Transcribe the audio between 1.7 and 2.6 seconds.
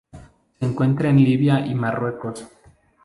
Marruecos.